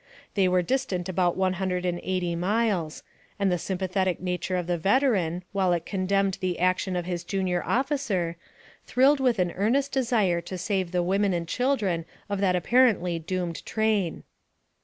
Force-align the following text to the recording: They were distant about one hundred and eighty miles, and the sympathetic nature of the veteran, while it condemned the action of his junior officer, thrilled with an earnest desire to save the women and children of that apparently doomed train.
They 0.33 0.47
were 0.47 0.63
distant 0.63 1.07
about 1.07 1.37
one 1.37 1.53
hundred 1.61 1.85
and 1.85 1.99
eighty 2.01 2.35
miles, 2.35 3.03
and 3.37 3.51
the 3.51 3.59
sympathetic 3.59 4.19
nature 4.19 4.55
of 4.55 4.65
the 4.65 4.79
veteran, 4.79 5.43
while 5.51 5.73
it 5.73 5.85
condemned 5.85 6.39
the 6.41 6.57
action 6.57 6.95
of 6.95 7.05
his 7.05 7.23
junior 7.23 7.63
officer, 7.63 8.35
thrilled 8.87 9.19
with 9.19 9.37
an 9.37 9.51
earnest 9.55 9.91
desire 9.91 10.41
to 10.41 10.57
save 10.57 10.91
the 10.91 11.03
women 11.03 11.33
and 11.33 11.47
children 11.47 12.05
of 12.29 12.39
that 12.39 12.55
apparently 12.55 13.19
doomed 13.19 13.63
train. 13.63 14.23